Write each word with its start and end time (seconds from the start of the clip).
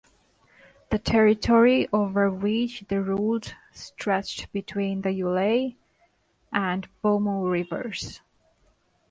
The 0.89 0.97
territory 0.97 1.87
over 1.93 2.27
which 2.31 2.85
they 2.87 2.97
ruled 2.97 3.53
stretched 3.71 4.51
between 4.51 5.03
the 5.03 5.09
Uele 5.09 5.75
and 6.51 6.87
Mbomou 7.03 7.47
rivers. 7.51 8.19